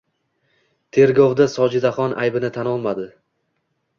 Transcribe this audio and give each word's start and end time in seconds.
Tergovda 0.97 1.47
Sojidaxon 1.57 2.17
aybini 2.23 2.51
tan 2.57 2.71
olmadi 2.75 3.05